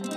[0.00, 0.10] ای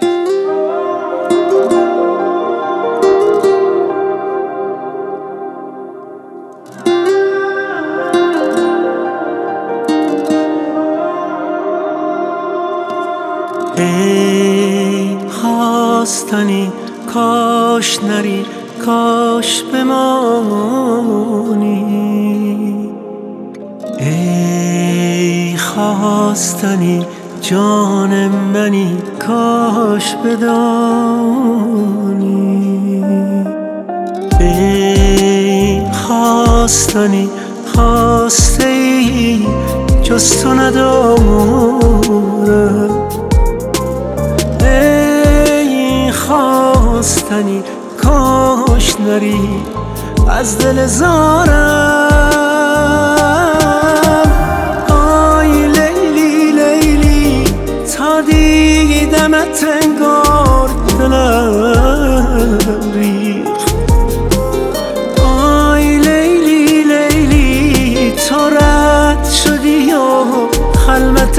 [15.30, 16.72] خواستنی
[17.14, 18.46] کاش نری
[18.86, 20.94] کاش بمانی.
[24.00, 27.06] ای خواستنی
[27.54, 28.98] جان منی
[29.28, 31.44] کاش بدانی.
[34.40, 37.30] ای خواستنی
[37.76, 39.48] خواسته ای
[40.04, 41.74] جز تو ندارم
[46.12, 47.64] خواستنی
[48.04, 49.50] کاش نری
[50.30, 52.33] از دل زارم.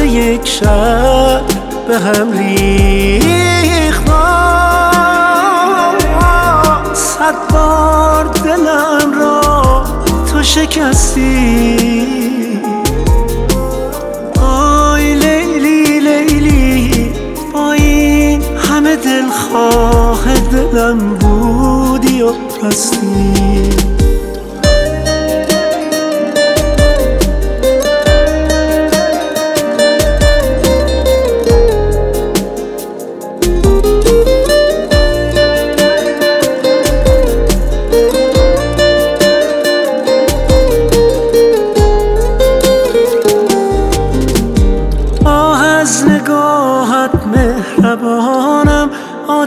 [0.04, 1.42] یک شب
[1.88, 4.04] به هم ریخت.
[6.94, 9.84] صد بار دلم را
[10.32, 11.78] تو شکستی.
[14.40, 17.12] آی لیلی لیلی
[17.52, 23.70] با این همه دلخواه دلم بودی و رستی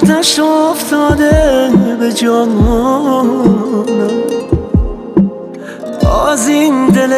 [0.09, 3.27] آتش افتاده به جانم.
[6.03, 7.13] باز این دل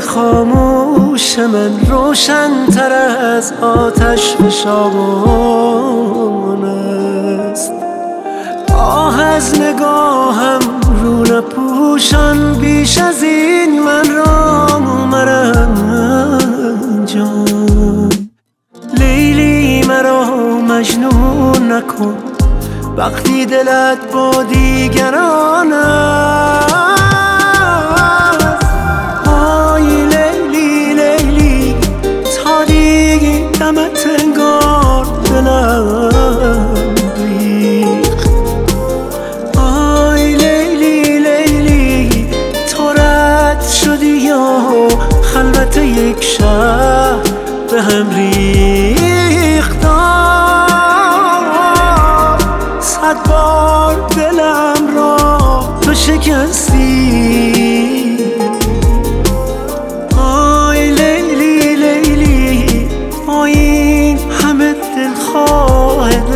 [0.00, 4.84] خاموش من روشن تر از آتش فشان
[6.64, 7.72] است.
[8.76, 10.60] آه از نگاهم
[11.02, 14.78] رو نپوشان بیش از این من را
[15.10, 16.48] مرنجان
[18.98, 20.24] لیلی مرا
[20.68, 22.33] مجنون نکن.
[22.96, 26.74] وقتی دلت با دیگران است.
[29.28, 31.76] آی لیلی لیلی
[32.36, 36.74] تا دیدمت انگار دلم
[37.16, 38.30] ریخت.
[39.58, 42.28] آی لیلی لیلی
[42.70, 44.88] تو رد شدی و
[45.22, 47.22] خلوت یک شب
[47.70, 48.10] به هم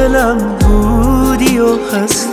[0.09, 2.28] دلم بودی و هستی